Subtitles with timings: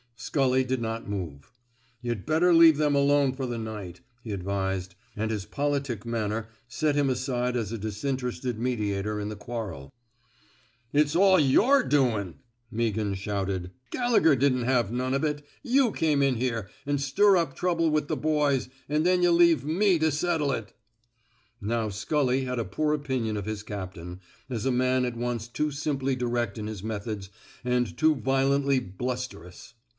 [0.15, 1.51] Scully did not move.
[2.01, 6.95] Yuh'd better leave them alone fer the night," he advised; and his politic manner set
[6.95, 9.91] him aside as a disin terested mediator in the quarrel.
[10.93, 12.35] It's all your doin',"
[12.71, 13.71] Meaghan shouted.
[13.91, 15.45] 266 A PERSONALLY CONDUCTED REVOLT Gallegher didn^t have none of it.
[15.63, 19.63] You come in here an' stir up trouble with the boys, an' then yuh leave
[19.65, 20.73] me to settle it
[21.37, 25.47] —'* Now Scully had a poor opinion of his captain, as a man at once
[25.47, 27.29] too simply direct in his methods
[27.63, 29.73] and too violently blusterous.